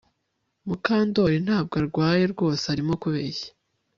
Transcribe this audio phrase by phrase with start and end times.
[0.67, 3.49] Mukandoli ntabwo arwaye rwose Arimo kubeshya